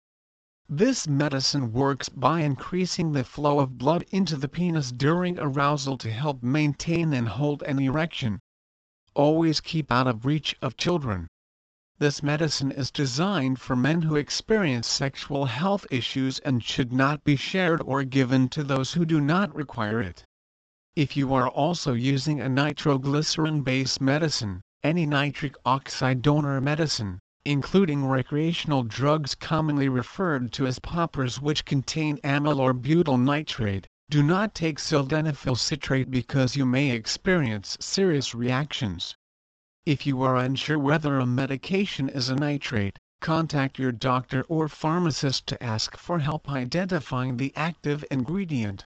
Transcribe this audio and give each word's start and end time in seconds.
This 0.68 1.08
medicine 1.08 1.72
works 1.72 2.10
by 2.10 2.42
increasing 2.42 3.12
the 3.12 3.24
flow 3.24 3.60
of 3.60 3.78
blood 3.78 4.04
into 4.10 4.36
the 4.36 4.48
penis 4.48 4.92
during 4.92 5.38
arousal 5.38 6.00
to 6.00 6.10
help 6.10 6.42
maintain 6.42 7.14
and 7.14 7.28
hold 7.28 7.62
an 7.62 7.78
erection. 7.78 8.40
Always 9.14 9.62
keep 9.62 9.92
out 9.92 10.08
of 10.08 10.26
reach 10.26 10.56
of 10.60 10.76
children. 10.76 11.28
This 12.00 12.24
medicine 12.24 12.72
is 12.72 12.90
designed 12.90 13.60
for 13.62 13.76
men 13.76 14.02
who 14.02 14.16
experience 14.16 14.88
sexual 14.88 15.46
health 15.46 15.86
issues 15.92 16.40
and 16.40 16.64
should 16.64 16.92
not 16.92 17.24
be 17.24 17.36
shared 17.36 17.84
or 17.86 18.04
given 18.04 18.50
to 18.50 18.64
those 18.64 18.94
who 18.94 19.06
do 19.06 19.22
not 19.22 19.54
require 19.54 20.02
it. 20.02 20.26
If 20.96 21.16
you 21.16 21.36
are 21.36 21.48
also 21.48 21.94
using 21.94 22.42
a 22.42 22.50
nitroglycerin-based 22.50 24.02
medicine, 24.02 24.62
any 24.84 25.06
nitric 25.06 25.56
oxide 25.66 26.24
donor 26.24 26.60
medicine, 26.60 27.20
including 27.46 28.08
recreational 28.08 28.84
drugs 28.84 29.36
commonly 29.36 29.88
referred 29.88 30.52
to 30.54 30.66
as 30.66 30.80
poppers 30.80 31.40
which 31.42 31.64
contain 31.64 32.20
amyl 32.24 32.60
or 32.60 32.74
butyl 32.74 33.18
nitrate, 33.18 33.86
do 34.10 34.24
not 34.24 34.56
take 34.56 34.80
sildenafil 34.80 35.58
citrate 35.58 36.10
because 36.10 36.56
you 36.56 36.66
may 36.66 36.90
experience 36.92 37.78
serious 37.80 38.34
reactions. 38.34 39.16
If 39.86 40.08
you 40.08 40.22
are 40.22 40.38
unsure 40.38 40.80
whether 40.80 41.20
a 41.20 41.26
medication 41.26 42.08
is 42.08 42.30
a 42.30 42.36
nitrate, 42.36 42.98
contact 43.20 43.78
your 43.78 43.92
doctor 43.92 44.44
or 44.44 44.70
pharmacist 44.70 45.46
to 45.48 45.62
ask 45.62 45.98
for 45.98 46.20
help 46.20 46.50
identifying 46.50 47.36
the 47.36 47.52
active 47.58 48.06
ingredient. 48.10 48.86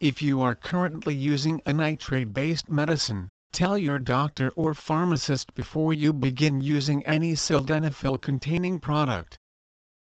If 0.00 0.20
you 0.20 0.42
are 0.42 0.54
currently 0.54 1.14
using 1.14 1.62
a 1.64 1.72
nitrate-based 1.72 2.68
medicine, 2.68 3.30
tell 3.54 3.78
your 3.78 3.98
doctor 3.98 4.50
or 4.50 4.74
pharmacist 4.74 5.54
before 5.54 5.94
you 5.94 6.12
begin 6.12 6.60
using 6.60 7.02
any 7.06 7.32
sildenafil-containing 7.32 8.80
product. 8.80 9.38